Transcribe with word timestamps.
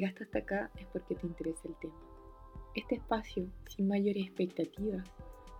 llegaste 0.00 0.24
hasta 0.24 0.38
acá 0.38 0.70
es 0.78 0.86
porque 0.86 1.14
te 1.14 1.26
interesa 1.26 1.68
el 1.68 1.74
tema. 1.76 1.94
Este 2.74 2.94
espacio, 2.94 3.46
sin 3.68 3.86
mayores 3.86 4.24
expectativas, 4.24 5.06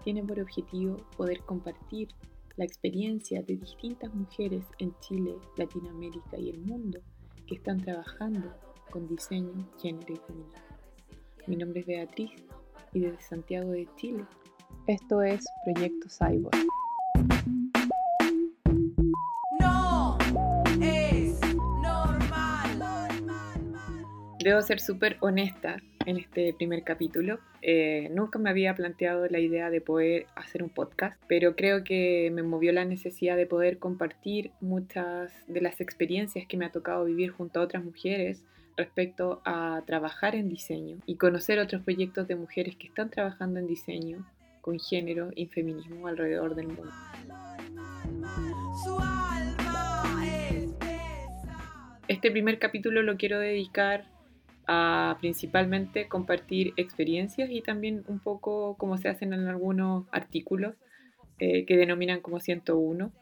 tiene 0.03 0.25
por 0.25 0.41
objetivo 0.41 0.97
poder 1.16 1.41
compartir 1.41 2.09
la 2.57 2.65
experiencia 2.65 3.43
de 3.43 3.57
distintas 3.57 4.15
mujeres 4.15 4.65
en 4.79 4.95
Chile, 5.01 5.37
Latinoamérica 5.57 6.39
y 6.39 6.48
el 6.48 6.61
mundo 6.61 7.01
que 7.47 7.57
están 7.57 7.80
trabajando 7.80 8.55
con 8.91 9.07
diseño, 9.09 9.69
género 9.79 10.15
y 10.15 10.16
feminismo. 10.16 10.62
Mi 11.47 11.57
nombre 11.57 11.80
es 11.80 11.87
Beatriz 11.87 12.30
y 12.95 13.01
desde 13.01 13.20
Santiago 13.20 13.73
de 13.73 13.88
Chile. 13.97 14.25
Esto 14.87 15.20
es 15.20 15.45
Proyecto 15.65 16.09
Cyborg. 16.09 17.59
Debo 24.43 24.62
ser 24.62 24.80
súper 24.80 25.19
honesta 25.21 25.83
en 26.07 26.17
este 26.17 26.55
primer 26.55 26.83
capítulo. 26.83 27.41
Eh, 27.61 28.09
nunca 28.11 28.39
me 28.39 28.48
había 28.48 28.75
planteado 28.75 29.27
la 29.29 29.39
idea 29.39 29.69
de 29.69 29.83
poder 29.83 30.29
hacer 30.35 30.62
un 30.62 30.71
podcast, 30.71 31.21
pero 31.29 31.55
creo 31.55 31.85
que 31.85 32.31
me 32.33 32.43
movió 32.43 32.73
la 32.73 32.87
necesidad 32.87 33.37
de 33.37 33.45
poder 33.45 33.79
compartir 33.79 34.51
muchas 34.62 35.31
de 35.47 35.61
las 35.61 35.83
experiencias 35.83 36.47
que 36.47 36.57
me 36.57 36.65
ha 36.65 36.73
tocado 36.73 37.05
vivir 37.05 37.33
junto 37.33 37.61
a 37.61 37.65
otras 37.65 37.84
mujeres 37.84 38.43
respecto 38.79 39.43
a 39.45 39.83
trabajar 39.87 40.34
en 40.34 40.48
diseño 40.48 40.97
y 41.05 41.17
conocer 41.17 41.59
otros 41.59 41.83
proyectos 41.83 42.27
de 42.27 42.37
mujeres 42.37 42.77
que 42.77 42.87
están 42.87 43.11
trabajando 43.11 43.61
en 43.61 43.67
diseño 43.67 44.27
con 44.62 44.79
género 44.79 45.33
y 45.36 45.48
feminismo 45.48 46.07
alrededor 46.09 46.55
del 46.55 46.69
mundo. 46.69 46.91
Este 52.09 52.31
primer 52.31 52.59
capítulo 52.59 53.03
lo 53.03 53.19
quiero 53.19 53.39
dedicar 53.39 54.07
a 54.73 55.17
principalmente 55.19 56.07
compartir 56.07 56.75
experiencias 56.77 57.51
y 57.51 57.61
también 57.61 58.05
un 58.07 58.21
poco 58.21 58.77
como 58.79 58.99
se 58.99 59.09
hacen 59.09 59.33
en 59.33 59.49
algunos 59.49 60.07
artículos 60.13 60.77
eh, 61.41 61.67
que 61.67 61.77
denominan 61.77 62.21
como 62.21 62.39
101, 62.39 63.13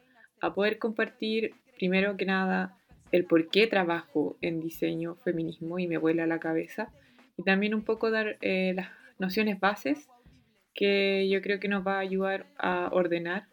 a 0.43 0.55
poder 0.55 0.79
compartir 0.79 1.55
primero 1.79 2.19
que 2.19 2.27
nada 2.27 2.77
el 3.13 3.25
por 3.25 3.49
qué 3.49 3.67
trabajo 3.67 4.37
en 4.43 4.61
diseño 4.61 5.15
feminismo 5.15 5.79
y 5.79 5.87
me 5.87 5.97
vuela 5.97 6.27
la 6.27 6.39
cabeza 6.39 6.93
y 7.39 7.45
también 7.45 7.75
un 7.75 7.83
poco 7.83 8.11
dar 8.11 8.37
eh, 8.43 8.75
las 8.77 8.91
nociones 9.19 9.59
bases 9.59 10.07
que 10.75 11.31
yo 11.31 11.41
creo 11.41 11.61
que 11.61 11.69
nos 11.69 11.87
va 11.87 11.95
a 11.95 12.01
ayudar 12.01 12.45
a 12.59 12.91
ordenar 12.93 13.47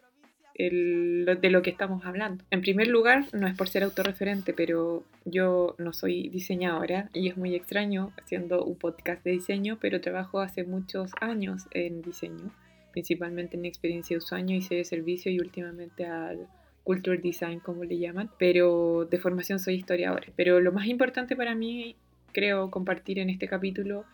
de 0.58 1.50
lo 1.50 1.62
que 1.62 1.70
estamos 1.70 2.04
hablando. 2.04 2.44
En 2.50 2.60
primer 2.60 2.88
lugar, 2.88 3.26
no 3.32 3.46
es 3.46 3.54
por 3.54 3.68
ser 3.68 3.82
autorreferente, 3.82 4.52
pero 4.52 5.04
yo 5.24 5.74
no 5.78 5.92
soy 5.92 6.28
diseñadora 6.28 7.10
y 7.12 7.28
es 7.28 7.36
muy 7.36 7.54
extraño 7.54 8.12
haciendo 8.16 8.64
un 8.64 8.76
podcast 8.76 9.22
de 9.24 9.32
diseño, 9.32 9.78
pero 9.80 10.00
trabajo 10.00 10.40
hace 10.40 10.64
muchos 10.64 11.12
años 11.20 11.64
en 11.72 12.02
diseño, 12.02 12.50
principalmente 12.92 13.56
en 13.56 13.66
experiencia 13.66 14.14
de 14.14 14.18
usuario 14.18 14.56
y 14.56 14.74
de 14.74 14.84
servicio 14.84 15.30
y 15.30 15.40
últimamente 15.40 16.06
al 16.06 16.46
culture 16.84 17.18
design, 17.18 17.60
como 17.60 17.84
le 17.84 17.98
llaman, 17.98 18.30
pero 18.38 19.06
de 19.10 19.18
formación 19.18 19.58
soy 19.58 19.74
historiadora. 19.74 20.28
Pero 20.36 20.60
lo 20.60 20.72
más 20.72 20.86
importante 20.86 21.34
para 21.34 21.54
mí, 21.54 21.96
creo, 22.32 22.70
compartir 22.70 23.18
en 23.18 23.28
este 23.28 23.48
capítulo 23.48 24.04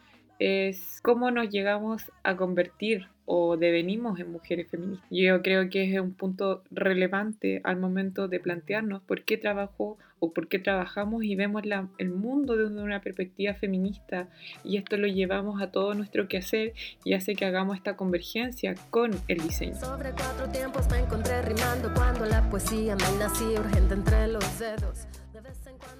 es 0.42 1.00
cómo 1.02 1.30
nos 1.30 1.50
llegamos 1.50 2.10
a 2.24 2.36
convertir 2.36 3.06
o 3.26 3.56
devenimos 3.56 4.18
en 4.18 4.32
mujeres 4.32 4.68
feministas. 4.68 5.06
Yo 5.08 5.40
creo 5.40 5.70
que 5.70 5.84
es 5.84 6.00
un 6.00 6.14
punto 6.14 6.64
relevante 6.72 7.60
al 7.62 7.76
momento 7.76 8.26
de 8.26 8.40
plantearnos 8.40 9.02
por 9.02 9.22
qué 9.22 9.36
trabajo 9.36 9.98
o 10.18 10.32
por 10.32 10.48
qué 10.48 10.58
trabajamos 10.58 11.22
y 11.22 11.36
vemos 11.36 11.62
el 11.98 12.10
mundo 12.10 12.56
desde 12.56 12.82
una 12.82 13.00
perspectiva 13.00 13.54
feminista 13.54 14.28
y 14.64 14.78
esto 14.78 14.96
lo 14.96 15.06
llevamos 15.06 15.62
a 15.62 15.70
todo 15.70 15.94
nuestro 15.94 16.26
quehacer 16.26 16.72
y 17.04 17.14
hace 17.14 17.36
que 17.36 17.44
hagamos 17.44 17.76
esta 17.76 17.94
convergencia 17.96 18.74
con 18.90 19.12
el 19.28 19.38
diseño. 19.38 19.76
Sobre 19.76 20.10
cuatro 20.10 20.48
tiempos 20.48 20.90
me 20.90 20.98
encontré 20.98 21.40
rimando 21.42 21.94
cuando 21.94 22.26
la 22.26 22.50
poesía 22.50 22.96
me 22.96 23.18
nació 23.18 23.60
urgente 23.60 23.94
entre 23.94 24.26
los 24.26 24.58
dedos. 24.58 25.06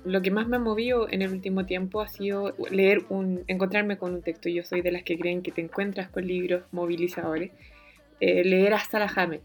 Lo 0.04 0.20
que 0.20 0.30
más 0.30 0.48
me 0.48 0.56
ha 0.56 0.60
movido 0.60 1.08
en 1.10 1.22
el 1.22 1.32
último 1.32 1.64
tiempo 1.64 2.00
ha 2.00 2.08
sido 2.08 2.54
leer 2.70 3.04
un, 3.08 3.44
encontrarme 3.46 3.98
con 3.98 4.14
un 4.14 4.22
texto. 4.22 4.48
Yo 4.48 4.64
soy 4.64 4.80
de 4.80 4.92
las 4.92 5.02
que 5.02 5.18
creen 5.18 5.42
que 5.42 5.52
te 5.52 5.60
encuentras 5.60 6.08
con 6.08 6.26
libros 6.26 6.64
movilizadores. 6.72 7.52
Eh, 8.20 8.44
leer 8.44 8.74
a 8.74 8.78
Sarah 8.78 9.10
Hammett, 9.14 9.42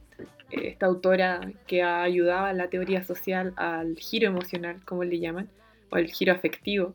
esta 0.52 0.85
autora 0.85 1.41
que 1.66 1.81
ha 1.81 2.03
ayudado 2.03 2.46
a 2.46 2.53
la 2.53 2.69
teoría 2.69 3.03
social 3.03 3.53
al 3.56 3.96
giro 3.97 4.28
emocional, 4.28 4.84
como 4.85 5.03
le 5.03 5.19
llaman, 5.19 5.50
o 5.90 5.97
el 5.97 6.12
giro 6.12 6.34
afectivo, 6.34 6.94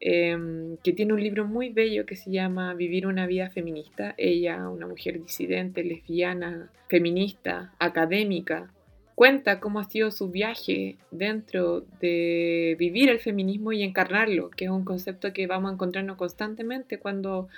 em, 0.00 0.76
que 0.78 0.92
tiene 0.92 1.12
un 1.12 1.22
libro 1.22 1.46
muy 1.46 1.68
bello 1.70 2.04
que 2.04 2.16
se 2.16 2.30
llama 2.30 2.74
Vivir 2.74 3.06
una 3.06 3.26
vida 3.26 3.50
feminista. 3.50 4.14
Ella, 4.18 4.68
una 4.68 4.86
mujer 4.86 5.20
disidente, 5.20 5.84
lesbiana, 5.84 6.70
feminista, 6.88 7.72
académica, 7.78 8.70
cuenta 9.14 9.60
cómo 9.60 9.78
ha 9.78 9.84
sido 9.84 10.10
su 10.10 10.30
viaje 10.30 10.96
dentro 11.10 11.82
de 12.00 12.76
vivir 12.78 13.08
el 13.08 13.20
feminismo 13.20 13.72
y 13.72 13.82
encarnarlo, 13.82 14.50
que 14.50 14.64
es 14.66 14.70
un 14.70 14.84
concepto 14.84 15.32
que 15.32 15.46
vamos 15.46 15.70
a 15.70 15.74
encontrarnos 15.74 16.16
constantemente 16.16 16.98
cuando 16.98 17.48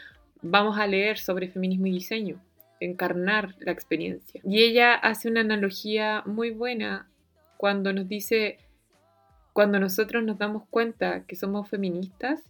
vamos 0.43 0.79
a 0.79 0.87
leer 0.87 1.19
sobre 1.19 1.49
feminismo 1.49 1.87
y 1.87 1.93
diseño, 1.93 2.41
encarnar 2.81 3.55
la 3.59 3.73
experiencia. 3.73 4.41
Y 4.45 4.63
ella 4.63 4.95
hace 4.95 5.29
una 5.29 5.41
analogía 5.41 6.23
muy 6.27 6.51
buena 6.51 7.09
cuando 7.57 7.93
nos 7.93 8.09
dice, 8.09 8.59
cuando 9.53 9.81
nosotros 9.81 10.23
nos 10.25 10.39
damos 10.39 10.65
cuenta 10.69 11.25
que 11.27 11.37
somos 11.37 11.69
feministas, 11.69 12.43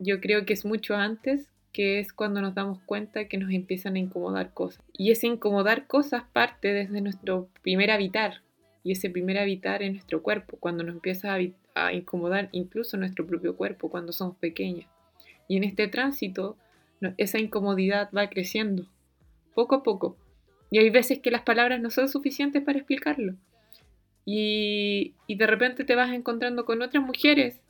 yo 0.00 0.20
creo 0.20 0.44
que 0.44 0.52
es 0.52 0.64
mucho 0.64 0.96
antes 0.96 1.48
que 1.72 2.00
es 2.00 2.12
cuando 2.12 2.40
nos 2.40 2.54
damos 2.54 2.80
cuenta 2.84 3.28
que 3.28 3.38
nos 3.38 3.50
empiezan 3.50 3.96
a 3.96 3.98
incomodar 3.98 4.52
cosas. 4.52 4.82
Y 4.92 5.10
ese 5.10 5.26
incomodar 5.26 5.86
cosas 5.86 6.24
parte 6.32 6.72
desde 6.72 7.00
nuestro 7.00 7.48
primer 7.62 7.90
habitar. 7.90 8.42
Y 8.82 8.92
ese 8.92 9.10
primer 9.10 9.38
habitar 9.38 9.82
en 9.82 9.94
nuestro 9.94 10.22
cuerpo, 10.22 10.56
cuando 10.58 10.84
nos 10.84 10.94
empieza 10.94 11.34
a, 11.34 11.92
incomodar 11.92 12.48
incluso 12.52 12.96
nuestro 12.96 13.26
propio 13.26 13.56
cuerpo 13.56 13.90
cuando 13.90 14.12
somos 14.12 14.36
pequeñas. 14.36 14.88
Y 15.46 15.56
en 15.56 15.64
este 15.64 15.88
tránsito, 15.88 16.56
esa 17.16 17.38
incomodidad 17.38 18.10
va 18.16 18.28
creciendo, 18.28 18.86
poco 19.54 19.76
a 19.76 19.82
poco. 19.82 20.16
Y 20.70 20.78
hay 20.78 20.90
veces 20.90 21.20
que 21.20 21.30
las 21.30 21.42
palabras 21.42 21.80
no 21.80 21.90
son 21.90 22.08
suficientes 22.08 22.62
para 22.62 22.78
explicarlo. 22.78 23.34
Y, 24.24 25.14
y 25.26 25.36
de 25.36 25.46
repente 25.46 25.84
te 25.84 25.94
vas 25.94 26.12
encontrando 26.12 26.64
con 26.64 26.82
otras 26.82 27.04
mujeres 27.04 27.60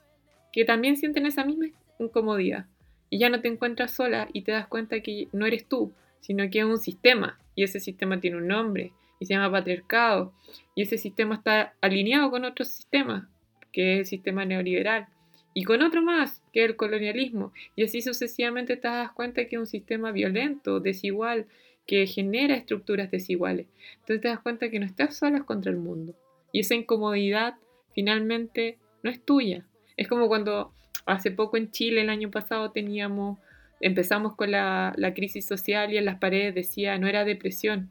que 0.52 0.64
también 0.64 0.96
sienten 0.96 1.26
esa 1.26 1.44
misma 1.44 1.66
incomodidad 1.98 2.66
y 3.10 3.18
ya 3.18 3.28
no 3.28 3.40
te 3.40 3.48
encuentras 3.48 3.92
sola 3.92 4.28
y 4.32 4.42
te 4.42 4.52
das 4.52 4.66
cuenta 4.66 5.00
que 5.00 5.28
no 5.32 5.46
eres 5.46 5.66
tú, 5.66 5.92
sino 6.20 6.48
que 6.50 6.60
es 6.60 6.64
un 6.64 6.78
sistema 6.78 7.38
y 7.54 7.64
ese 7.64 7.80
sistema 7.80 8.20
tiene 8.20 8.36
un 8.36 8.48
nombre 8.48 8.92
y 9.18 9.26
se 9.26 9.34
llama 9.34 9.50
patriarcado 9.50 10.32
y 10.74 10.82
ese 10.82 10.98
sistema 10.98 11.36
está 11.36 11.74
alineado 11.80 12.30
con 12.30 12.44
otro 12.44 12.64
sistema, 12.64 13.28
que 13.72 13.94
es 13.94 13.98
el 14.00 14.06
sistema 14.06 14.44
neoliberal 14.44 15.06
y 15.54 15.64
con 15.64 15.82
otro 15.82 16.02
más, 16.02 16.42
que 16.52 16.64
es 16.64 16.70
el 16.70 16.76
colonialismo 16.76 17.52
y 17.74 17.84
así 17.84 18.02
sucesivamente 18.02 18.76
te 18.76 18.88
das 18.88 19.12
cuenta 19.12 19.46
que 19.46 19.56
es 19.56 19.60
un 19.60 19.66
sistema 19.66 20.12
violento, 20.12 20.80
desigual, 20.80 21.46
que 21.86 22.06
genera 22.06 22.54
estructuras 22.54 23.10
desiguales. 23.10 23.66
Entonces 24.00 24.20
te 24.20 24.28
das 24.28 24.40
cuenta 24.40 24.70
que 24.70 24.78
no 24.78 24.86
estás 24.86 25.16
sola 25.16 25.40
contra 25.44 25.72
el 25.72 25.78
mundo 25.78 26.14
y 26.52 26.60
esa 26.60 26.74
incomodidad 26.74 27.54
finalmente 27.94 28.78
no 29.02 29.10
es 29.10 29.24
tuya. 29.24 29.66
Es 29.96 30.06
como 30.06 30.28
cuando 30.28 30.72
Hace 31.08 31.30
poco 31.30 31.56
en 31.56 31.70
Chile, 31.70 32.02
el 32.02 32.10
año 32.10 32.30
pasado, 32.30 32.70
teníamos, 32.70 33.38
empezamos 33.80 34.34
con 34.34 34.50
la, 34.50 34.94
crisis 35.14 35.46
social 35.46 35.92
y 35.92 35.96
en 35.96 36.04
las 36.04 36.18
paredes 36.18 36.54
decía, 36.54 36.98
no 36.98 37.06
era 37.06 37.24
depresión, 37.24 37.90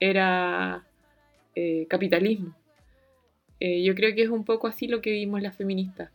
era 0.00 0.84
eh, 1.54 1.86
capitalismo. 1.88 2.54
Eh, 3.60 3.82
yo 3.84 3.94
creo 3.94 4.14
que 4.14 4.22
es 4.22 4.28
un 4.28 4.44
poco 4.44 4.66
así 4.66 4.88
lo 4.88 5.00
que 5.00 5.12
vimos 5.12 5.40
las 5.40 5.56
feministas. 5.56 6.10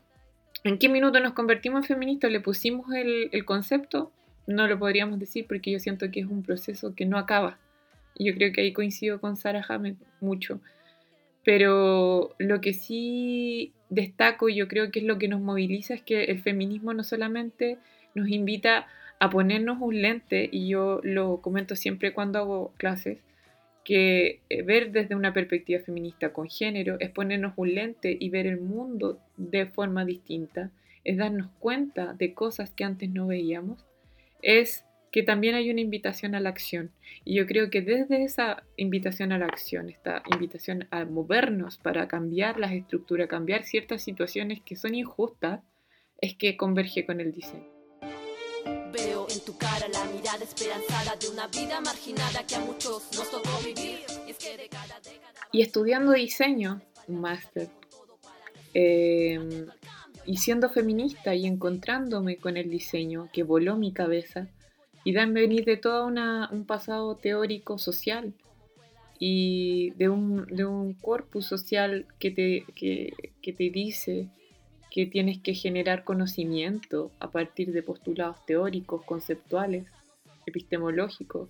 ¿En 0.65 0.77
qué 0.77 0.87
minuto 0.89 1.19
nos 1.21 1.33
convertimos 1.33 1.81
en 1.81 1.87
feministas? 1.87 2.31
¿Le 2.31 2.39
pusimos 2.39 2.87
el, 2.93 3.45
concepto? 3.45 4.11
No 4.45 4.67
lo 4.67 4.79
podríamos 4.79 5.19
decir 5.19 5.45
porque 5.47 5.71
yo 5.71 5.79
siento 5.79 6.11
que 6.11 6.21
es 6.21 6.25
un 6.25 6.43
proceso 6.43 6.93
que 6.95 7.05
no 7.05 7.17
acaba. 7.17 7.57
Yo 8.17 8.33
creo 8.35 8.53
que 8.53 8.61
ahí 8.61 8.73
coincido 8.73 9.19
con 9.19 9.35
Sarah 9.37 9.65
Hammett 9.67 9.97
mucho. 10.21 10.59
Pero 11.43 12.35
lo 12.37 12.61
que 12.61 12.73
sí 12.73 13.73
destaco 13.89 14.49
y 14.49 14.55
yo 14.55 14.67
creo 14.67 14.91
que 14.91 14.99
es 14.99 15.05
lo 15.05 15.17
que 15.17 15.27
nos 15.27 15.41
moviliza 15.41 15.93
es 15.93 16.01
que 16.01 16.25
el 16.25 16.41
feminismo 16.41 16.93
no 16.93 17.03
solamente 17.03 17.77
nos 18.15 18.29
invita 18.29 18.87
a 19.19 19.29
ponernos 19.29 19.77
un 19.79 20.01
lente, 20.01 20.49
y 20.51 20.67
yo 20.67 20.99
lo 21.03 21.41
comento 21.41 21.75
siempre 21.75 22.13
cuando 22.13 22.39
hago 22.39 22.73
clases, 22.77 23.19
que 23.83 24.41
eh, 24.49 24.61
ver 24.63 24.91
desde 24.91 25.15
una 25.15 25.33
perspectiva 25.33 25.81
feminista 25.81 26.31
con 26.31 26.49
género 26.49 26.97
es 26.99 27.09
ponernos 27.09 27.53
un 27.57 27.75
lente 27.75 28.15
y 28.17 28.29
ver 28.29 28.47
el 28.47 28.59
mundo 28.59 29.19
de 29.37 29.65
forma 29.65 30.05
distinta, 30.05 30.71
es 31.03 31.17
darnos 31.17 31.49
cuenta 31.59 32.13
de 32.13 32.33
cosas 32.33 32.71
que 32.71 32.85
antes 32.85 33.09
no 33.09 33.27
veíamos, 33.27 33.85
es 34.41 34.85
que 35.13 35.21
también 35.21 35.53
hay 35.53 35.69
una 35.69 35.79
invitación 35.79 36.33
a 36.33 36.39
la 36.39 36.49
acción. 36.49 36.91
Y 37.23 37.35
yo 37.35 37.45
creo 37.45 37.69
que 37.69 37.83
desde 37.83 38.23
esa 38.23 38.63
invitación 38.77 39.31
a 39.31 39.37
la 39.37 39.45
acción, 39.45 39.91
esta 39.91 40.23
invitación 40.31 40.87
a 40.89 41.05
movernos 41.05 41.77
para 41.77 42.07
cambiar 42.07 42.59
las 42.59 42.71
estructuras, 42.71 43.27
cambiar 43.27 43.63
ciertas 43.63 44.01
situaciones 44.01 44.61
que 44.65 44.75
son 44.75 44.95
injustas, 44.95 45.61
es 46.19 46.35
que 46.35 46.57
converge 46.57 47.05
con 47.05 47.21
el 47.21 47.31
diseño. 47.31 47.69
Veo 48.91 49.27
en 49.29 49.39
tu 49.45 49.55
cara 49.55 49.87
la 49.87 50.03
mirada 50.05 50.43
esperanzada 50.43 51.15
de 51.15 51.27
una 51.27 51.45
vida 51.45 51.79
marginada 51.79 52.47
que 52.47 52.55
a 52.55 52.59
muchos 52.61 53.07
nos 53.15 53.29
tocó 53.29 53.51
vivir. 53.63 53.99
Y, 55.51 55.61
estudiando 55.61 56.13
diseño, 56.13 56.81
un 57.07 57.21
máster, 57.21 57.69
em, 58.73 59.67
y 60.25 60.37
siendo 60.37 60.71
feminista 60.71 61.35
y 61.35 61.45
encontrándome 61.45 62.37
con 62.37 62.57
el 62.57 62.71
diseño 62.71 63.29
que 63.31 63.43
voló 63.43 63.77
mi 63.77 63.93
cabeza, 63.93 64.49
y 65.03 65.13
dan 65.13 65.33
venir 65.33 65.65
de 65.65 65.77
todo 65.77 66.07
un 66.07 66.65
pasado 66.65 67.15
teórico 67.15 67.77
social 67.77 68.33
y 69.19 69.91
de 69.91 70.09
un, 70.09 70.45
de 70.47 70.65
un 70.65 70.93
corpus 70.93 71.45
social 71.45 72.05
que 72.19 72.31
te, 72.31 72.65
que, 72.75 73.13
que 73.41 73.53
te 73.53 73.69
dice 73.69 74.29
que 74.89 75.05
tienes 75.07 75.39
que 75.39 75.55
generar 75.55 76.03
conocimiento 76.03 77.11
a 77.19 77.31
partir 77.31 77.71
de 77.71 77.81
postulados 77.81 78.45
teóricos, 78.45 79.03
conceptuales, 79.03 79.87
epistemológicos, 80.45 81.49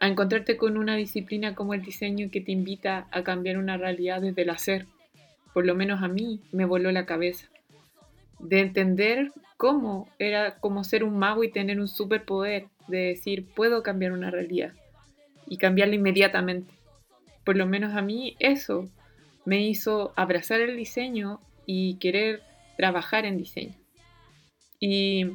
a 0.00 0.08
encontrarte 0.08 0.56
con 0.56 0.76
una 0.78 0.96
disciplina 0.96 1.54
como 1.54 1.74
el 1.74 1.82
diseño 1.82 2.30
que 2.30 2.40
te 2.40 2.52
invita 2.52 3.06
a 3.10 3.22
cambiar 3.22 3.58
una 3.58 3.76
realidad 3.76 4.22
desde 4.22 4.42
el 4.42 4.50
hacer. 4.50 4.86
Por 5.52 5.66
lo 5.66 5.74
menos 5.74 6.02
a 6.02 6.08
mí 6.08 6.40
me 6.52 6.64
voló 6.64 6.90
la 6.90 7.06
cabeza. 7.06 7.48
De 8.38 8.60
entender 8.60 9.32
cómo 9.56 10.08
era 10.18 10.58
como 10.58 10.84
ser 10.84 11.04
un 11.04 11.18
mago 11.18 11.44
y 11.44 11.50
tener 11.50 11.80
un 11.80 11.88
superpoder, 11.88 12.66
de 12.88 12.98
decir, 12.98 13.46
puedo 13.54 13.82
cambiar 13.82 14.12
una 14.12 14.30
realidad 14.30 14.72
y 15.48 15.58
cambiarla 15.58 15.96
inmediatamente. 15.96 16.72
Por 17.44 17.56
lo 17.56 17.66
menos 17.66 17.94
a 17.94 18.02
mí 18.02 18.36
eso 18.38 18.88
me 19.44 19.66
hizo 19.66 20.12
abrazar 20.16 20.60
el 20.60 20.76
diseño 20.76 21.40
y 21.66 21.96
querer 21.96 22.42
trabajar 22.76 23.24
en 23.24 23.38
diseño. 23.38 23.74
Y 24.78 25.26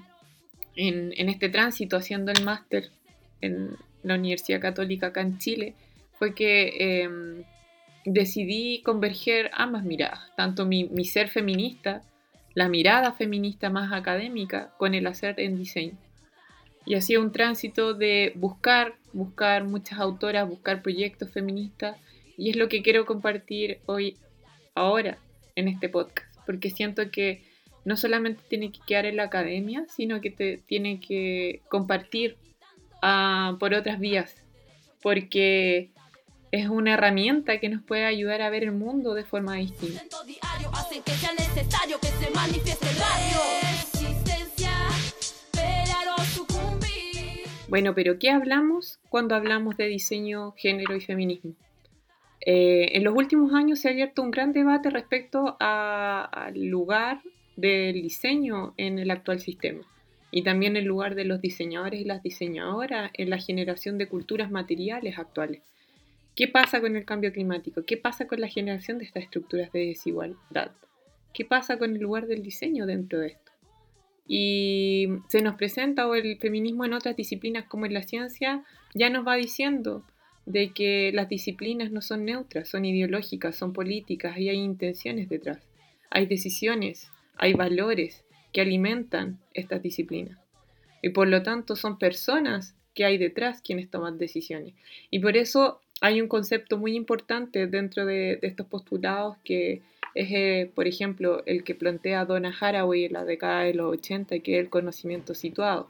en, 0.75 1.29
este 1.29 1.50
tránsito 1.50 1.97
haciendo 1.97 2.31
el 2.31 2.44
máster 2.44 2.89
en 3.41 3.75
la 4.03 4.15
Universidad 4.15 4.62
Católica 4.62 5.07
acá 5.07 5.21
en 5.21 5.38
Chile, 5.39 5.75
fue 6.13 6.35
que 6.35 7.03
em, 7.03 7.44
decidí 8.06 8.81
converger 8.83 9.50
ambas 9.53 9.83
miradas, 9.83 10.19
tanto 10.35 10.65
mi, 10.65 10.85
mi 10.85 11.06
ser 11.06 11.29
feminista, 11.29 12.01
la 12.53 12.69
mirada 12.69 13.13
feminista 13.13 13.69
más 13.69 13.92
académica, 13.92 14.74
con 14.77 14.94
el 14.94 15.07
hacer 15.07 15.39
en 15.39 15.57
diseño. 15.57 15.98
Y 16.86 16.95
hacía 16.95 17.19
un 17.19 17.31
tránsito 17.31 17.94
de 17.94 18.33
buscar, 18.36 18.95
buscar 19.13 19.63
muchas 19.63 20.00
autoras, 20.00 20.48
buscar 20.48 20.81
proyectos 20.81 21.31
feministas, 21.31 21.98
y 22.38 22.50
es 22.50 22.56
lo 22.56 22.69
que 22.69 22.81
quiero 22.81 23.06
compartir 23.06 23.80
hoy, 23.86 24.18
ahora, 24.74 25.18
en 25.56 25.68
este 25.68 25.89
podcast, 25.89 26.27
porque 26.45 26.69
siento 26.69 27.12
que 27.12 27.44
no 27.86 27.98
solamente 27.98 28.42
tiene 28.48 28.71
que 28.71 28.80
quedar 28.86 29.06
en 29.06 29.18
la 29.18 29.24
academia, 29.24 29.86
sino 29.89 30.21
que 30.21 30.31
te 30.31 30.57
tiene 30.57 31.00
que 31.00 31.62
compartir 31.69 32.38
ah, 33.01 33.57
por 33.59 33.74
otras 33.74 34.00
vías, 34.00 34.36
porque 35.01 35.89
es 36.51 36.68
una 36.68 36.94
herramienta 36.94 37.59
que 37.59 37.69
nos 37.69 37.81
puede 37.81 38.06
ayudar 38.06 38.42
a 38.42 38.50
ver 38.50 38.63
el 38.63 38.74
mundo 38.74 39.13
de 39.13 39.24
forma 39.24 39.56
distinta. 39.56 40.03
Bueno, 47.69 47.95
pero 47.95 48.19
¿qué 48.19 48.30
hablamos 48.30 49.00
cuando 49.07 49.33
hablamos 49.33 49.77
de 49.77 49.88
diseño, 49.88 50.51
género 50.57 50.94
y 50.94 51.00
feminismo? 51.00 51.53
Eh, 52.45 52.98
en 52.98 53.06
los 53.06 53.15
últimos 53.15 53.53
años 53.53 53.80
se 53.80 53.88
ha 53.88 53.92
abierto 53.92 54.21
un 54.21 54.31
gran 54.31 54.51
debate 54.51 54.89
respecto 54.89 55.56
al 55.59 56.65
lugar 56.65 57.21
del 57.56 58.01
diseño 58.01 58.74
en 58.75 59.00
el 59.00 59.09
actual 59.09 59.39
sistema 59.39 59.83
y 60.31 60.44
también 60.44 60.75
el 60.75 60.86
lugar 60.86 61.15
de 61.15 61.24
los 61.25 61.39
diseñadores 61.39 62.01
y 62.01 62.06
las 62.06 62.24
diseñadoras 62.24 63.12
en 63.13 63.30
la 63.30 63.38
generación 63.38 63.98
de 63.98 64.07
culturas 64.07 64.51
materiales 64.51 65.18
actuales. 65.18 65.62
¿Qué 66.35 66.47
pasa 66.47 66.79
con 66.79 66.95
el 66.95 67.05
cambio 67.05 67.31
climático? 67.31 67.83
¿Qué 67.85 67.97
pasa 67.97 68.27
con 68.27 68.39
la 68.39 68.47
generación 68.47 68.97
de 68.97 69.05
estas 69.05 69.23
estructuras 69.23 69.71
de 69.71 69.87
desigualdad? 69.87 70.71
¿Qué 71.33 71.45
pasa 71.45 71.77
con 71.77 71.95
el 71.95 72.01
lugar 72.01 72.27
del 72.27 72.41
diseño 72.41 72.85
dentro 72.85 73.19
de 73.19 73.27
esto? 73.27 73.51
Y 74.27 75.09
se 75.27 75.41
nos 75.41 75.55
presenta 75.55 76.07
o 76.07 76.15
el 76.15 76.37
feminismo 76.37 76.85
en 76.85 76.93
otras 76.93 77.15
disciplinas 77.17 77.65
como 77.65 77.85
en 77.85 77.93
la 77.93 78.03
ciencia 78.03 78.63
ya 78.93 79.09
nos 79.09 79.27
va 79.27 79.35
diciendo 79.35 80.05
de 80.45 80.71
que 80.71 81.11
las 81.13 81.29
disciplinas 81.29 81.91
no 81.91 82.01
son 82.01 82.25
neutras, 82.25 82.69
son 82.69 82.85
ideológicas, 82.85 83.55
son 83.55 83.73
políticas 83.73 84.37
y 84.37 84.49
hay 84.49 84.57
intenciones 84.57 85.29
detrás. 85.29 85.67
Hay 86.09 86.25
decisiones, 86.25 87.11
hay 87.35 87.53
valores 87.53 88.23
que 88.53 88.61
alimentan 88.61 89.39
estas 89.53 89.81
disciplinas. 89.81 90.37
Y 91.01 91.09
por 91.09 91.27
lo 91.27 91.43
tanto 91.43 91.75
son 91.75 91.97
personas 91.97 92.75
que 92.93 93.05
hay 93.05 93.17
detrás 93.17 93.61
quienes 93.61 93.89
toman 93.89 94.17
decisiones. 94.17 94.73
Y 95.09 95.19
por 95.19 95.38
eso 95.38 95.81
hay 96.01 96.21
un 96.21 96.27
concepto 96.27 96.77
muy 96.77 96.95
importante 96.95 97.67
dentro 97.67 98.05
de, 98.05 98.39
estos 98.41 98.67
postulados 98.67 99.38
que 99.43 99.81
es, 100.15 100.29
eh, 100.31 100.71
por 100.75 100.88
ejemplo, 100.88 101.43
el 101.45 101.63
que 101.63 101.75
plantea 101.75 102.25
Donna 102.25 102.55
Haraway 102.59 103.05
en 103.05 103.13
la 103.13 103.23
década 103.23 103.63
de 103.63 103.73
los 103.73 103.93
80, 103.93 104.39
que 104.39 104.55
es 104.55 104.59
el 104.59 104.69
conocimiento 104.69 105.33
situado 105.33 105.89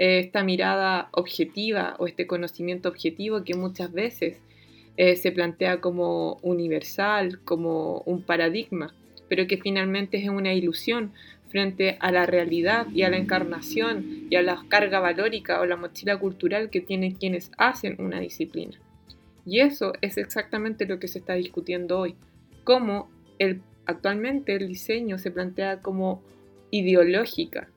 esta 0.00 0.42
mirada 0.42 1.10
objetiva 1.12 1.94
o 1.98 2.06
este 2.06 2.26
conocimiento 2.26 2.88
objetivo 2.88 3.44
que 3.44 3.54
muchas 3.54 3.92
veces 3.92 4.40
eh, 4.96 5.16
se 5.16 5.30
plantea 5.30 5.82
como 5.82 6.38
universal, 6.40 7.40
como 7.44 7.98
un 8.06 8.22
paradigma, 8.22 8.94
pero 9.28 9.46
que 9.46 9.58
finalmente 9.58 10.16
es 10.16 10.30
una 10.30 10.54
ilusión 10.54 11.12
frente 11.50 11.96
a 12.00 12.10
la 12.10 12.26
realidad 12.26 12.86
y 12.94 13.02
a 13.02 13.10
la 13.10 13.18
encarnación 13.18 14.26
y 14.30 14.36
a 14.36 14.42
la 14.42 14.64
carga 14.68 15.00
valórica 15.00 15.60
o 15.60 15.66
la 15.66 15.76
mochila 15.76 16.18
cultural 16.18 16.70
que 16.70 16.80
tienen 16.80 17.14
quienes 17.14 17.50
hacen 17.58 17.96
una 17.98 18.20
disciplina. 18.20 18.78
Y 19.44 19.60
eso 19.60 19.92
es 20.00 20.16
exactamente 20.16 20.86
lo 20.86 20.98
que 20.98 21.08
se 21.08 21.18
está 21.18 21.34
discutiendo 21.34 21.98
hoy, 21.98 22.14
cómo 22.64 23.10
actualmente 23.86 24.54
el 24.54 24.68
diseño 24.68 25.18
se 25.18 25.30
plantea 25.30 25.80
como 25.80 26.22
ideológica, 26.70 27.68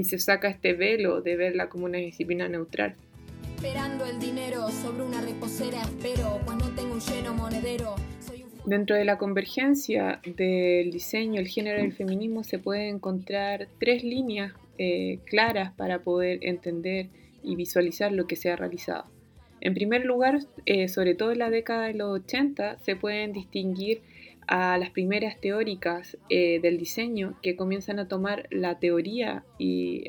y 0.00 0.04
se 0.04 0.18
saca 0.18 0.48
este 0.48 0.72
velo 0.72 1.20
de 1.20 1.36
verla 1.36 1.68
como 1.68 1.84
una 1.84 1.98
disciplina 1.98 2.48
neutral. 2.48 2.94
Esperando 3.56 4.06
el 4.06 4.18
dinero 4.18 4.66
sobre 4.70 5.02
una 5.02 5.20
reposera 5.20 5.82
espero, 5.82 6.40
pues 6.46 6.56
tengo 6.74 6.94
un 6.94 7.00
lleno 7.00 7.34
monedero. 7.34 7.96
Dentro 8.66 8.94
de 8.94 9.06
la 9.06 9.16
convergencia 9.16 10.20
del 10.24 10.90
diseño, 10.90 11.40
el 11.40 11.48
género 11.48 11.80
y 11.80 11.86
el 11.86 11.92
feminismo 11.92 12.44
se 12.44 12.58
pueden 12.58 12.96
encontrar 12.96 13.68
tres 13.78 14.04
líneas 14.04 14.52
eh, 14.76 15.18
claras 15.24 15.72
para 15.72 16.00
poder 16.00 16.40
entender 16.42 17.08
y 17.42 17.56
visualizar 17.56 18.12
lo 18.12 18.26
que 18.26 18.36
se 18.36 18.50
ha 18.50 18.56
realizado. 18.56 19.06
En 19.62 19.72
primer 19.72 20.04
lugar, 20.04 20.40
eh, 20.66 20.88
sobre 20.88 21.14
todo 21.14 21.32
en 21.32 21.38
la 21.38 21.48
década 21.48 21.86
de 21.86 21.94
los 21.94 22.20
80, 22.20 22.78
se 22.80 22.96
pueden 22.96 23.32
distinguir 23.32 24.02
a 24.46 24.76
las 24.76 24.90
primeras 24.90 25.40
teóricas 25.40 26.18
eh, 26.28 26.60
del 26.60 26.76
diseño 26.76 27.38
que 27.42 27.56
comienzan 27.56 27.98
a 27.98 28.08
tomar 28.08 28.46
la 28.50 28.78
teoría 28.78 29.44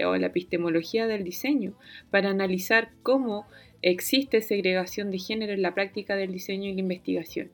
o 0.06 0.16
la 0.18 0.28
epistemología 0.28 1.08
del 1.08 1.24
diseño 1.24 1.74
para 2.10 2.30
analizar 2.30 2.92
cómo 3.02 3.46
existe 3.82 4.42
segregación 4.42 5.10
de 5.10 5.20
género 5.20 5.54
en 5.54 5.62
la 5.62 5.74
práctica 5.74 6.16
del 6.16 6.34
diseño 6.34 6.70
y 6.70 6.74
la 6.74 6.80
investigación. 6.80 7.50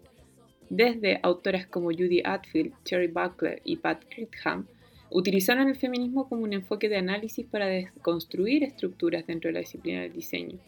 Desde 0.70 1.20
autoras 1.24 1.66
como 1.66 1.92
Judy 1.92 2.22
Atfield, 2.24 2.74
Cherry 2.84 3.08
Buckler 3.08 3.62
y 3.64 3.78
Pat 3.78 4.04
Critcham, 4.10 4.68
utilizaron 5.10 5.70
el 5.70 5.78
feminismo 5.78 6.28
como 6.28 6.44
un 6.44 6.54
enfoque 6.54 6.90
de 6.90 6.98
análisis 6.98 7.46
para 7.46 7.68
desconstruir 7.68 8.64
estructuras 8.64 9.26
dentro 9.26 9.48
de 9.48 9.54
la 9.54 9.60
disciplina 9.62 10.02
del 10.02 10.14
diseño. 10.14 10.60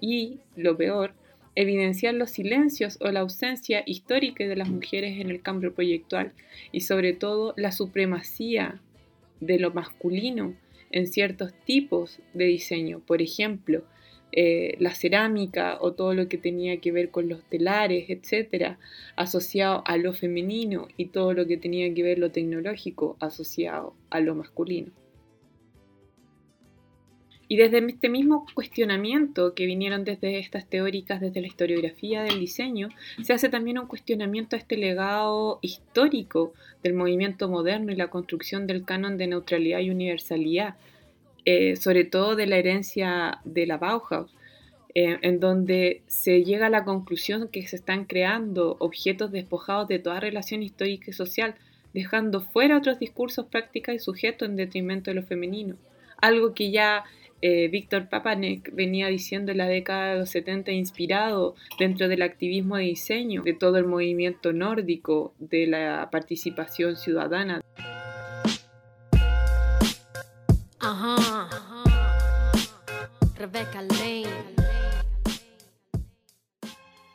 Y, 0.00 0.38
lo 0.56 0.76
peor, 0.76 1.14
evidenciar 1.56 2.14
los 2.14 2.30
silencios 2.30 2.98
o 3.00 3.10
la 3.10 3.20
ausencia 3.20 3.82
histórica 3.86 4.46
de 4.46 4.56
las 4.56 4.68
mujeres 4.68 5.18
en 5.18 5.30
el 5.30 5.42
cambio 5.42 5.74
proyectual 5.74 6.32
y 6.70 6.82
sobre 6.82 7.12
todo 7.12 7.54
la 7.56 7.72
supremacía 7.72 8.80
de 9.40 9.58
lo 9.58 9.72
masculino 9.72 10.54
en 10.92 11.06
ciertos 11.06 11.52
tipos 11.64 12.20
de 12.34 12.44
diseño. 12.44 13.00
Por 13.00 13.20
ejemplo, 13.20 13.82
eh, 14.32 14.76
la 14.78 14.94
cerámica 14.94 15.78
o 15.80 15.92
todo 15.92 16.14
lo 16.14 16.28
que 16.28 16.38
tenía 16.38 16.80
que 16.80 16.92
ver 16.92 17.10
con 17.10 17.28
los 17.28 17.42
telares, 17.44 18.10
etcétera, 18.10 18.78
asociado 19.16 19.82
a 19.86 19.96
lo 19.96 20.12
femenino 20.12 20.88
y 20.96 21.06
todo 21.06 21.32
lo 21.32 21.46
que 21.46 21.56
tenía 21.56 21.92
que 21.92 22.02
ver 22.02 22.18
lo 22.18 22.30
tecnológico 22.30 23.16
asociado 23.20 23.94
a 24.10 24.20
lo 24.20 24.34
masculino. 24.34 24.92
Y 27.52 27.56
desde 27.56 27.84
este 27.84 28.08
mismo 28.08 28.46
cuestionamiento 28.54 29.54
que 29.56 29.66
vinieron 29.66 30.04
desde 30.04 30.38
estas 30.38 30.68
teóricas, 30.68 31.20
desde 31.20 31.40
la 31.40 31.48
historiografía 31.48 32.22
del 32.22 32.38
diseño, 32.38 32.90
se 33.22 33.32
hace 33.32 33.48
también 33.48 33.80
un 33.80 33.88
cuestionamiento 33.88 34.54
a 34.54 34.60
este 34.60 34.76
legado 34.76 35.58
histórico 35.60 36.52
del 36.84 36.94
movimiento 36.94 37.48
moderno 37.48 37.90
y 37.90 37.96
la 37.96 38.06
construcción 38.06 38.68
del 38.68 38.84
canon 38.84 39.18
de 39.18 39.26
neutralidad 39.26 39.80
y 39.80 39.90
universalidad, 39.90 40.76
eh, 41.44 41.76
sobre 41.76 42.04
todo 42.04 42.36
de 42.36 42.46
la 42.46 42.56
herencia 42.56 43.40
de 43.44 43.66
la 43.66 43.78
Bauhaus, 43.78 44.34
eh, 44.94 45.18
en 45.22 45.40
donde 45.40 46.02
se 46.06 46.42
llega 46.42 46.66
a 46.66 46.70
la 46.70 46.84
conclusión 46.84 47.48
que 47.48 47.66
se 47.66 47.76
están 47.76 48.04
creando 48.04 48.76
objetos 48.80 49.30
despojados 49.30 49.88
de 49.88 49.98
toda 50.00 50.20
relación 50.20 50.62
histórica 50.62 51.10
y 51.10 51.12
social, 51.12 51.54
dejando 51.94 52.40
fuera 52.40 52.76
otros 52.76 52.98
discursos, 52.98 53.46
prácticas 53.46 53.94
y 53.94 53.98
sujetos 53.98 54.48
en 54.48 54.56
detrimento 54.56 55.10
de 55.10 55.16
lo 55.16 55.22
femenino. 55.22 55.76
Algo 56.20 56.54
que 56.54 56.70
ya 56.70 57.04
eh, 57.42 57.68
Víctor 57.68 58.08
Papanek 58.08 58.74
venía 58.74 59.08
diciendo 59.08 59.52
en 59.52 59.58
la 59.58 59.66
década 59.66 60.12
de 60.12 60.18
los 60.20 60.30
70, 60.30 60.72
inspirado 60.72 61.54
dentro 61.78 62.08
del 62.08 62.22
activismo 62.22 62.76
de 62.76 62.84
diseño, 62.84 63.42
de 63.42 63.54
todo 63.54 63.78
el 63.78 63.86
movimiento 63.86 64.52
nórdico, 64.52 65.32
de 65.38 65.66
la 65.66 66.08
participación 66.12 66.96
ciudadana. 66.96 67.62
Rebecca 73.40 73.80
Lane. 73.80 74.26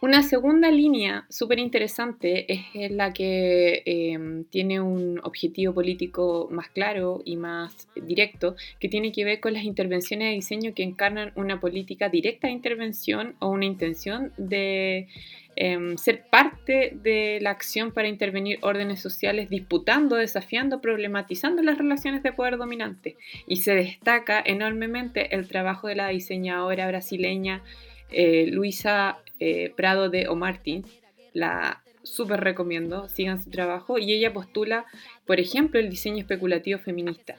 Una 0.02 0.24
segunda 0.24 0.72
línea 0.72 1.28
súper 1.30 1.60
interesante 1.60 2.48
es 2.74 2.92
la 2.92 3.14
que 3.14 3.84
em, 3.86 4.44
tiene 4.46 4.82
un 4.82 5.20
objetivo 5.24 5.74
político 5.76 6.48
más 6.52 6.70
claro 6.70 7.22
y 7.26 7.36
más 7.38 7.88
directo, 7.96 8.56
que 8.80 8.90
tiene 8.90 9.12
que 9.12 9.24
ver 9.24 9.40
con 9.40 9.54
las 9.54 9.66
intervenciones 9.66 10.30
de 10.30 10.34
diseño 10.34 10.74
que 10.74 10.82
encarnan 10.82 11.32
una 11.36 11.60
política 11.60 12.10
directa 12.10 12.48
de 12.48 12.54
intervención 12.54 13.36
o 13.40 13.50
una 13.50 13.66
intención 13.66 14.32
de 14.38 15.08
em, 15.56 15.98
ser 15.98 16.26
parte 16.30 16.92
de 17.02 17.40
la 17.42 17.52
acción 17.52 17.92
para 17.92 18.08
intervenir 18.08 18.60
órdenes 18.62 19.00
sociales, 19.00 19.50
disputando, 19.50 20.16
desafiando, 20.16 20.82
problematizando 20.82 21.62
las 21.62 21.78
relaciones 21.78 22.24
de 22.24 22.34
poder 22.34 22.58
dominante. 22.58 23.16
Y 23.48 23.58
se 23.58 23.76
destaca 23.76 24.42
enormemente 24.46 25.36
el 25.36 25.48
trabajo 25.48 25.88
de 25.88 25.96
la 25.96 26.10
diseñadora 26.10 26.88
brasileña 26.88 27.64
eh, 28.12 28.48
Luisa 28.48 29.20
eh, 29.40 29.74
Prado 29.76 30.10
de 30.10 30.28
O'Martins, 30.28 30.88
la 31.34 31.82
súper 32.04 32.42
recomiendo, 32.42 33.10
sigan 33.10 33.42
su 33.42 33.50
trabajo, 33.50 33.98
y 33.98 34.14
ella 34.14 34.32
postula, 34.32 34.86
por 35.26 35.40
ejemplo, 35.40 35.80
el 35.80 35.90
diseño 35.90 36.20
especulativo 36.20 36.80
feminista. 36.80 37.36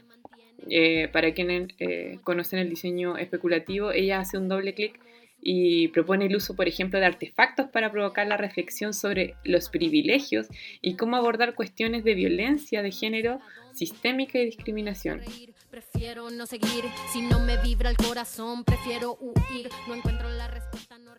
Eh, 0.68 1.08
para 1.12 1.32
quienes 1.32 1.68
eh, 1.78 2.18
conocen 2.24 2.58
el 2.58 2.68
diseño 2.68 3.16
especulativo, 3.16 3.92
ella 3.92 4.18
hace 4.18 4.36
un 4.36 4.48
doble 4.48 4.74
clic 4.74 4.98
y 5.48 5.86
propone 5.88 6.26
el 6.26 6.34
uso, 6.34 6.56
por 6.56 6.66
ejemplo, 6.66 6.98
de 6.98 7.06
artefactos 7.06 7.68
para 7.68 7.92
provocar 7.92 8.26
la 8.26 8.36
reflexión 8.36 8.92
sobre 8.92 9.36
los 9.44 9.68
privilegios 9.68 10.48
y 10.82 10.96
cómo 10.96 11.16
abordar 11.16 11.54
cuestiones 11.54 12.02
de 12.02 12.14
violencia 12.14 12.82
de 12.82 12.90
género 12.90 13.38
sistémica 13.72 14.40
y 14.40 14.46
discriminación. 14.46 15.20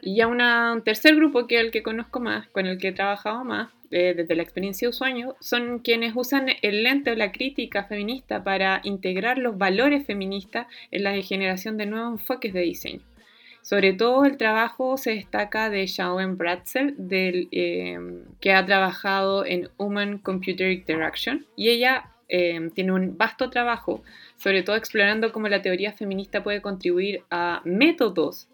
Y 0.02 0.18
ya 0.18 0.28
un 0.28 0.84
tercer 0.84 1.16
grupo 1.16 1.48
que 1.48 1.56
es 1.56 1.62
el 1.62 1.72
que 1.72 1.82
conozco 1.82 2.20
más, 2.20 2.50
con 2.50 2.66
el 2.66 2.78
que 2.80 2.90
he 2.90 2.92
trabajado 2.92 3.46
más, 3.46 3.72
eh, 3.92 4.14
desde 4.14 4.36
la 4.36 4.44
experiencia 4.44 4.88
de 4.88 4.90
usuario, 4.90 5.38
son 5.40 5.80
quienes 5.80 6.12
usan 6.14 6.50
el 6.62 6.84
lente 6.84 7.12
o 7.12 7.16
la 7.16 7.32
crítica 7.32 7.86
feminista 7.86 8.44
para 8.44 8.82
integrar 8.84 9.38
los 9.38 9.58
valores 9.58 10.06
feministas 10.06 10.68
en 10.92 11.04
la 11.04 11.14
generación 11.22 11.78
de 11.78 11.86
nuevos 11.86 12.20
enfoques 12.20 12.52
de 12.52 12.60
diseño. 12.60 13.02
Sobre 13.68 13.92
todo 13.92 14.24
el 14.24 14.38
trabajo 14.38 14.96
se 14.96 15.12
destaca 15.12 15.70
de 15.70 15.86
Shawn 15.88 16.38
Bratzel, 16.38 16.96
eh, 17.52 18.00
que 18.40 18.54
ha 18.54 18.66
trabajado 18.66 19.46
en 19.46 19.68
Human 19.76 20.20
Computer 20.20 20.72
Interaction, 20.72 21.46
y 21.58 21.68
ella 21.68 22.12
eh, 22.30 22.70
tiene 22.74 22.94
un 22.94 23.18
vasto 23.18 23.50
trabajo, 23.50 24.06
sobre 24.38 24.64
todo 24.64 24.78
explorando 24.78 25.34
cómo 25.34 25.50
la 25.50 25.62
teoría 25.62 25.92
feminista 25.92 26.44
puede 26.44 26.62
contribuir 26.62 27.24
a 27.30 27.62
métodos 27.66 28.48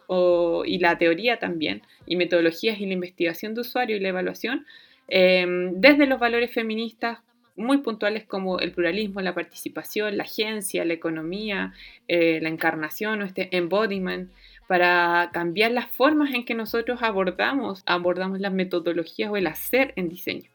y 0.65 0.79
la 0.79 0.97
teoría 0.97 1.37
también, 1.37 1.83
y 2.07 2.15
metodologías 2.15 2.79
y 2.79 2.87
la 2.87 2.93
investigación 2.93 3.53
de 3.53 3.61
usuario 3.61 3.97
y 3.97 3.99
la 3.99 4.09
evaluación, 4.09 4.65
eh, 5.09 5.45
desde 5.73 6.07
los 6.07 6.19
valores 6.19 6.51
feministas 6.51 7.19
muy 7.55 7.79
puntuales 7.79 8.25
como 8.25 8.59
el 8.59 8.71
pluralismo, 8.71 9.21
la 9.21 9.35
participación, 9.35 10.17
la 10.17 10.23
agencia, 10.23 10.85
la 10.85 10.93
economía, 10.93 11.73
eh, 12.07 12.39
la 12.41 12.49
encarnación 12.49 13.21
o 13.21 13.25
este 13.25 13.55
embodiment, 13.55 14.31
para 14.67 15.29
cambiar 15.33 15.71
las 15.71 15.89
formas 15.91 16.33
en 16.33 16.45
que 16.45 16.55
nosotros 16.55 17.01
abordamos, 17.01 17.83
abordamos 17.85 18.39
las 18.39 18.53
metodologías 18.53 19.29
o 19.31 19.37
el 19.37 19.47
hacer 19.47 19.93
en 19.95 20.09
diseño. 20.09 20.49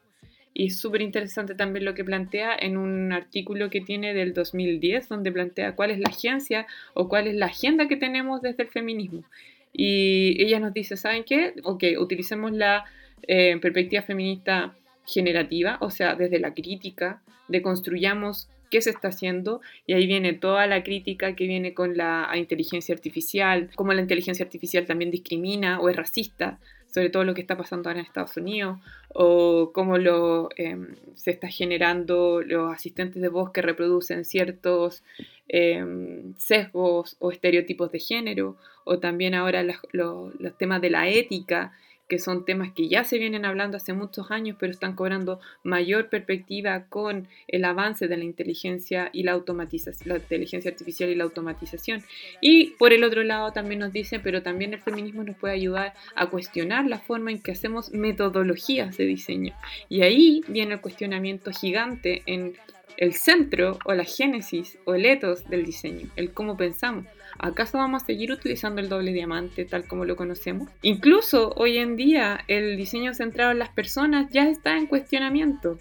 Y 0.53 0.67
es 0.67 0.79
súper 0.79 1.01
interesante 1.01 1.55
también 1.55 1.85
lo 1.85 1.93
que 1.93 2.03
plantea 2.03 2.55
en 2.59 2.77
un 2.77 3.13
artículo 3.13 3.69
que 3.69 3.81
tiene 3.81 4.13
del 4.13 4.33
2010, 4.33 5.07
donde 5.07 5.31
plantea 5.31 5.75
cuál 5.75 5.91
es 5.91 5.99
la 5.99 6.09
agencia 6.09 6.67
o 6.93 7.07
cuál 7.07 7.27
es 7.27 7.35
la 7.35 7.45
agenda 7.45 7.87
que 7.87 7.95
tenemos 7.95 8.41
desde 8.41 8.63
el 8.63 8.69
feminismo. 8.69 9.23
Y 9.71 10.41
ella 10.43 10.59
nos 10.59 10.73
dice, 10.73 10.97
¿saben 10.97 11.23
qué? 11.23 11.53
Ok, 11.63 11.83
utilicemos 11.99 12.51
la 12.51 12.85
eh, 13.27 13.57
perspectiva 13.61 14.01
feminista 14.01 14.75
generativa, 15.05 15.77
o 15.81 15.91
sea, 15.91 16.15
desde 16.15 16.39
la 16.39 16.53
crítica, 16.53 17.21
deconstruyamos 17.47 18.49
qué 18.69 18.81
se 18.81 18.89
está 18.89 19.09
haciendo 19.09 19.61
y 19.85 19.93
ahí 19.93 20.07
viene 20.07 20.33
toda 20.33 20.67
la 20.67 20.83
crítica 20.83 21.35
que 21.35 21.47
viene 21.47 21.73
con 21.73 21.97
la 21.97 22.29
inteligencia 22.35 22.93
artificial, 22.93 23.69
cómo 23.75 23.93
la 23.93 24.01
inteligencia 24.01 24.45
artificial 24.45 24.85
también 24.85 25.11
discrimina 25.11 25.79
o 25.79 25.89
es 25.89 25.95
racista, 25.95 26.59
sobre 26.87 27.09
todo 27.09 27.23
lo 27.23 27.33
que 27.33 27.41
está 27.41 27.55
pasando 27.55 27.89
ahora 27.89 27.99
en 27.99 28.05
Estados 28.05 28.35
Unidos, 28.37 28.79
o 29.09 29.71
cómo 29.73 29.97
lo, 29.97 30.49
em, 30.55 30.95
se 31.15 31.31
está 31.31 31.47
generando 31.47 32.41
los 32.41 32.73
asistentes 32.73 33.21
de 33.21 33.29
voz 33.29 33.51
que 33.51 33.61
reproducen 33.61 34.25
ciertos 34.25 35.03
em, 35.51 36.35
sesgos 36.37 37.15
o 37.19 37.31
estereotipos 37.31 37.91
de 37.91 37.99
género, 37.99 38.55
o 38.83 38.99
también 38.99 39.33
ahora 39.33 39.63
los 39.93 40.57
temas 40.59 40.79
de 40.81 40.89
la 40.91 41.07
ética 41.09 41.73
que 42.09 42.19
son 42.19 42.43
temas 42.43 42.73
que 42.73 42.89
ya 42.89 43.03
se 43.03 43.19
vienen 43.19 43.45
hablando 43.45 43.77
hace 43.77 43.93
muchos 43.93 44.31
años, 44.31 44.57
pero 44.59 44.71
están 44.71 44.95
cobrando 44.95 45.39
mayor 45.63 46.09
perspectiva 46.09 46.85
con 46.89 47.27
el 47.47 47.63
avance 47.63 48.07
de 48.07 48.17
la 48.17 48.23
inteligencia 48.23 49.09
y 49.13 49.23
la 49.23 49.33
automatización, 49.33 50.09
la 50.09 50.15
inteligencia 50.17 50.71
artificial 50.71 51.09
y 51.09 51.15
la 51.15 51.23
automatización. 51.23 52.03
Y 52.41 52.71
por 52.71 52.91
el 52.91 53.03
otro 53.03 53.23
lado 53.23 53.53
también 53.53 53.79
nos 53.79 53.93
dicen, 53.93 54.21
pero 54.23 54.41
también 54.41 54.73
el 54.73 54.81
feminismo 54.81 55.23
nos 55.23 55.37
puede 55.37 55.53
ayudar 55.53 55.93
a 56.15 56.25
cuestionar 56.25 56.87
la 56.87 56.99
forma 56.99 57.31
en 57.31 57.41
que 57.41 57.51
hacemos 57.51 57.93
metodologías 57.93 58.97
de 58.97 59.05
diseño. 59.05 59.53
Y 59.87 60.01
ahí 60.01 60.41
viene 60.47 60.73
el 60.73 60.81
cuestionamiento 60.81 61.51
gigante 61.51 62.23
en 62.25 62.55
el 62.97 63.13
centro 63.13 63.77
o 63.85 63.93
la 63.93 64.03
génesis 64.03 64.77
o 64.85 64.95
el 64.95 65.05
etos 65.05 65.47
del 65.47 65.63
diseño, 65.63 66.09
el 66.15 66.33
cómo 66.33 66.57
pensamos. 66.57 67.05
¿Acaso 67.39 67.77
vamos 67.77 68.03
a 68.03 68.05
seguir 68.05 68.31
utilizando 68.33 68.81
el 68.81 68.89
doble 68.89 69.13
diamante 69.13 69.63
tal 69.63 69.87
como 69.87 70.03
lo 70.03 70.17
conocemos? 70.17 70.69
Incluso 70.81 71.53
hoy 71.55 71.77
en 71.77 71.95
día 71.95 72.41
el 72.47 72.75
diseño 72.75 73.13
centrado 73.13 73.51
en 73.51 73.59
las 73.59 73.69
personas 73.69 74.29
ya 74.29 74.49
está 74.49 74.77
en 74.77 74.87
cuestionamiento. 74.87 75.79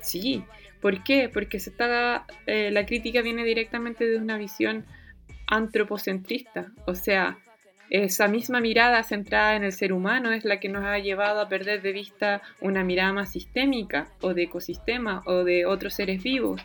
Sí, 0.00 0.44
¿por 0.80 1.02
qué? 1.02 1.28
Porque 1.28 1.58
se 1.58 1.70
está, 1.70 2.26
eh, 2.46 2.70
la 2.70 2.86
crítica 2.86 3.22
viene 3.22 3.44
directamente 3.44 4.06
de 4.06 4.18
una 4.18 4.38
visión 4.38 4.84
antropocentrista, 5.46 6.72
o 6.86 6.94
sea, 6.94 7.38
esa 7.90 8.28
misma 8.28 8.60
mirada 8.60 9.02
centrada 9.02 9.56
en 9.56 9.64
el 9.64 9.72
ser 9.72 9.92
humano 9.92 10.32
es 10.32 10.44
la 10.44 10.58
que 10.58 10.68
nos 10.68 10.84
ha 10.84 10.98
llevado 10.98 11.40
a 11.40 11.48
perder 11.48 11.82
de 11.82 11.92
vista 11.92 12.40
una 12.60 12.82
mirada 12.82 13.12
más 13.12 13.32
sistémica 13.32 14.08
o 14.20 14.32
de 14.32 14.44
ecosistema 14.44 15.22
o 15.26 15.44
de 15.44 15.66
otros 15.66 15.94
seres 15.94 16.22
vivos. 16.22 16.62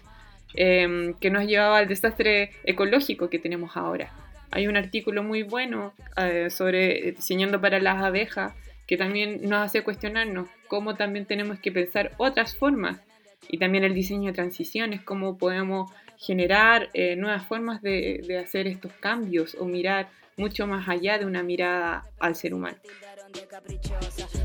Em, 0.56 1.14
que 1.14 1.30
nos 1.30 1.46
llevaba 1.46 1.78
al 1.78 1.88
desastre 1.88 2.52
ecológico 2.64 3.30
que 3.30 3.40
tenemos 3.40 3.78
ahora. 3.78 4.12
Hay 4.52 4.68
un 4.68 4.78
artículo 4.78 5.22
muy 5.22 5.44
bueno 5.44 5.94
eh, 6.18 6.50
sobre 6.50 7.12
diseñando 7.12 7.62
para 7.62 7.80
las 7.80 8.04
abejas 8.04 8.54
que 8.88 8.98
también 8.98 9.42
nos 9.44 9.66
hace 9.66 9.84
cuestionarnos 9.84 10.50
cómo 10.68 10.96
también 10.96 11.26
tenemos 11.26 11.60
que 11.60 11.72
pensar 11.72 12.14
otras 12.18 12.56
formas 12.56 13.00
y 13.48 13.60
también 13.60 13.84
el 13.84 13.94
diseño 13.94 14.28
de 14.28 14.34
transiciones, 14.34 15.02
cómo 15.04 15.38
podemos 15.38 15.92
generar 16.18 16.90
eh, 16.94 17.16
nuevas 17.16 17.46
formas 17.46 17.82
de 17.84 18.44
hacer 18.44 18.66
estos 18.66 18.92
cambios 18.94 19.56
o 19.60 19.66
mirar 19.66 20.10
mucho 20.36 20.66
más 20.66 20.90
allá 20.90 21.20
de 21.20 21.26
una 21.26 21.44
mirada 21.44 22.06
al 22.20 22.36
ser 22.36 22.56
humano 22.56 22.78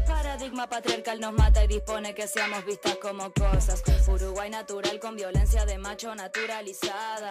paradigma 0.06 0.68
patriarcal 0.68 1.20
nos 1.20 1.32
mata 1.32 1.64
y 1.64 1.68
dispone 1.68 2.14
que 2.14 2.26
seamos 2.26 2.64
vistas 2.66 2.96
como 2.96 3.32
cosas. 3.32 3.82
Uruguay 4.08 4.50
natural 4.50 4.98
con 5.00 5.16
violencia 5.16 5.64
de 5.64 5.78
macho 5.78 6.14
naturalizada. 6.14 7.30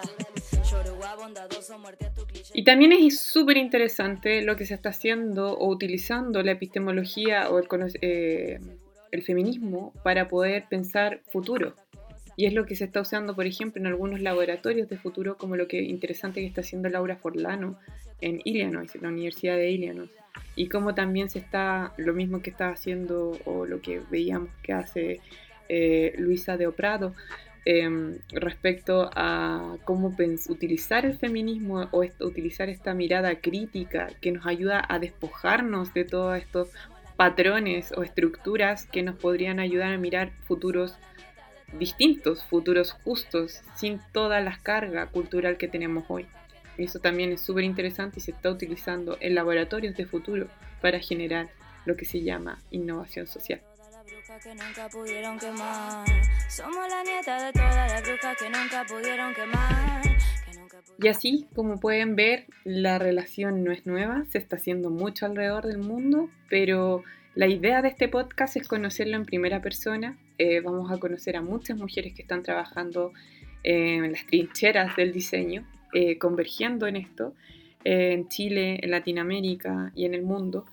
bondadoso, 1.18 1.78
muerte 1.78 2.06
a 2.06 2.14
tu 2.14 2.26
cliché. 2.26 2.52
Y 2.54 2.64
también 2.64 2.92
es 2.92 3.20
súper 3.20 3.56
interesante 3.56 4.42
lo 4.42 4.56
que 4.56 4.66
se 4.66 4.74
está 4.74 4.88
haciendo 4.88 5.56
o 5.56 5.68
utilizando 5.68 6.42
la 6.42 6.52
epistemología 6.52 7.50
o 7.50 7.58
el, 7.58 7.66
eh, 8.00 8.60
el 9.10 9.22
feminismo 9.22 9.92
para 10.02 10.28
poder 10.28 10.66
pensar 10.68 11.20
futuro. 11.30 11.74
Y 12.36 12.46
es 12.46 12.52
lo 12.52 12.66
que 12.66 12.74
se 12.74 12.84
está 12.84 13.00
usando, 13.00 13.34
por 13.34 13.46
ejemplo, 13.46 13.80
en 13.80 13.86
algunos 13.86 14.20
laboratorios 14.20 14.88
de 14.88 14.98
futuro, 14.98 15.36
como 15.36 15.56
lo 15.56 15.68
que 15.68 15.82
interesante 15.82 16.40
que 16.40 16.46
está 16.46 16.62
haciendo 16.62 16.88
Laura 16.88 17.16
Forlano 17.16 17.78
en 18.20 18.40
Illinois, 18.44 18.94
en 18.94 19.02
la 19.02 19.08
Universidad 19.08 19.56
de 19.56 19.70
Illinois 19.70 20.10
y 20.56 20.68
cómo 20.68 20.94
también 20.94 21.30
se 21.30 21.38
está, 21.38 21.92
lo 21.96 22.12
mismo 22.12 22.42
que 22.42 22.50
está 22.50 22.70
haciendo 22.70 23.38
o 23.44 23.66
lo 23.66 23.80
que 23.80 24.00
veíamos 24.10 24.50
que 24.62 24.72
hace 24.72 25.20
eh, 25.68 26.14
Luisa 26.18 26.56
de 26.56 26.66
Oprado, 26.66 27.14
em, 27.64 28.18
respecto 28.30 29.10
a 29.14 29.76
cómo 29.84 30.14
utilizar 30.48 31.06
el 31.06 31.16
feminismo 31.16 31.88
o 31.92 32.04
utilizar 32.20 32.68
esta 32.68 32.94
mirada 32.94 33.36
crítica 33.40 34.08
que 34.20 34.32
nos 34.32 34.46
ayuda 34.46 34.84
a 34.86 34.98
despojarnos 34.98 35.94
de 35.94 36.04
todos 36.04 36.36
estos 36.36 36.68
patrones 37.16 37.92
o 37.96 38.02
estructuras 38.02 38.86
que 38.86 39.02
nos 39.02 39.16
podrían 39.16 39.60
ayudar 39.60 39.92
a 39.92 39.98
mirar 39.98 40.32
futuros 40.42 40.98
distintos, 41.78 42.44
futuros 42.44 42.92
justos, 42.92 43.62
sin 43.76 44.00
toda 44.12 44.40
la 44.40 44.58
carga 44.62 45.06
cultural 45.06 45.56
que 45.56 45.68
tenemos 45.68 46.04
hoy. 46.08 46.26
Eso 46.78 46.98
también 46.98 47.32
es 47.32 47.40
súper 47.40 47.64
interesante 47.64 48.18
y 48.18 48.22
se 48.22 48.32
está 48.32 48.50
utilizando 48.50 49.16
en 49.20 49.34
laboratorios 49.34 49.96
de 49.96 50.06
futuro 50.06 50.48
para 50.80 50.98
generar 50.98 51.48
lo 51.84 51.96
que 51.96 52.04
se 52.04 52.22
llama 52.22 52.62
innovación 52.70 53.26
social. 53.26 53.60
Y 61.02 61.08
así, 61.08 61.46
como 61.54 61.80
pueden 61.80 62.16
ver, 62.16 62.46
la 62.64 62.98
relación 62.98 63.64
no 63.64 63.72
es 63.72 63.86
nueva, 63.86 64.24
se 64.30 64.38
está 64.38 64.56
haciendo 64.56 64.90
mucho 64.90 65.26
alrededor 65.26 65.66
del 65.66 65.78
mundo, 65.78 66.30
pero 66.48 67.02
la 67.34 67.46
idea 67.46 67.82
de 67.82 67.88
este 67.88 68.08
podcast 68.08 68.56
es 68.56 68.68
conocerlo 68.68 69.16
en 69.16 69.24
primera 69.24 69.60
persona. 69.60 70.16
Eh, 70.38 70.60
vamos 70.60 70.90
a 70.90 70.98
conocer 70.98 71.36
a 71.36 71.42
muchas 71.42 71.76
mujeres 71.76 72.14
que 72.14 72.22
están 72.22 72.42
trabajando 72.42 73.12
en 73.62 74.12
las 74.12 74.26
trincheras 74.26 74.94
del 74.96 75.12
diseño, 75.12 75.66
eh, 75.94 76.18
convergiendo 76.18 76.86
en 76.86 76.96
esto, 76.96 77.34
eh, 77.84 78.12
en 78.12 78.28
Chile, 78.28 78.80
en 78.82 78.90
Latinoamérica 78.90 79.92
y 79.94 80.04
en 80.04 80.14
el 80.14 80.22
mundo. 80.22 80.66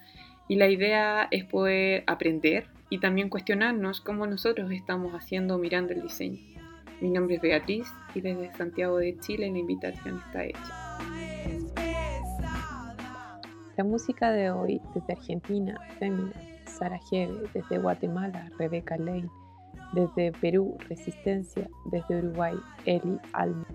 Y 0.48 0.56
la 0.56 0.68
idea 0.68 1.28
es 1.32 1.46
poder 1.46 2.04
aprender 2.08 2.66
y 2.90 3.00
también 3.00 3.30
cuestionarnos 3.30 4.02
cómo 4.02 4.28
nosotros 4.28 4.72
estamos 4.72 5.14
haciendo 5.14 5.58
mirando 5.58 5.94
el 5.94 6.02
diseño. 6.02 6.40
Mi 7.00 7.10
nombre 7.10 7.36
es 7.36 7.42
Beatriz 7.42 7.88
y 8.14 8.22
desde 8.22 8.52
Santiago 8.56 8.98
de 8.98 9.18
Chile 9.20 9.50
la 9.50 9.58
invitación 9.58 10.22
está 10.26 10.44
hecha. 10.44 10.98
La 13.78 13.84
música 13.84 14.32
de 14.32 14.52
hoy 14.52 14.82
desde 14.94 15.14
Argentina, 15.14 15.80
Femina, 15.98 16.34
Sara 16.66 17.00
Jeve, 17.10 17.48
desde 17.54 17.78
Guatemala, 17.78 18.52
Rebeca 18.60 18.98
Lane, 18.98 19.30
desde 19.94 20.32
Perú, 20.34 20.78
Resistencia, 20.90 21.70
desde 21.92 22.18
Uruguay, 22.18 22.56
Eli 22.86 23.18
Alma. 23.34 23.66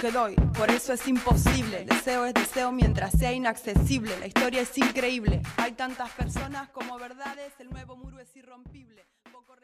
Que 0.00 0.10
doy, 0.10 0.34
por 0.56 0.70
eso 0.70 0.92
es 0.92 1.06
imposible. 1.08 1.84
Deseo 1.84 2.26
es 2.26 2.34
deseo 2.34 2.72
mientras 2.72 3.12
sea 3.12 3.32
inaccesible. 3.32 4.18
La 4.18 4.26
historia 4.26 4.60
es 4.60 4.76
increíble. 4.76 5.42
Hay 5.56 5.72
tantas 5.72 6.10
personas 6.10 6.68
como 6.70 6.98
verdades, 6.98 7.52
el 7.58 7.70
nuevo 7.70 7.96
muro 7.96 8.18
es 8.18 8.34
irrompible. 8.36 9.06
Poco 9.32 9.56